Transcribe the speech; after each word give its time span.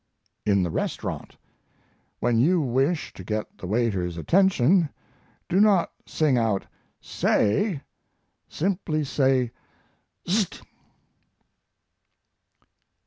IN 0.47 0.63
THE 0.63 0.71
RESTAURANT 0.71 1.37
When 2.21 2.39
you 2.39 2.59
wish 2.59 3.13
to 3.13 3.23
get 3.23 3.55
the 3.59 3.67
waiter's 3.67 4.17
attention, 4.17 4.89
do 5.47 5.61
not 5.61 5.91
sing 6.07 6.39
out 6.39 6.65
"Say!" 6.99 7.83
Simply 8.49 9.03
say 9.03 9.51
"Szt!" 10.27 10.61